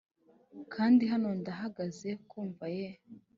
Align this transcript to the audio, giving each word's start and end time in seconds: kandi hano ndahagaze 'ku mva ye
kandi 0.73 1.03
hano 1.11 1.29
ndahagaze 1.39 2.09
'ku 2.27 2.39
mva 2.49 2.67
ye 2.77 2.87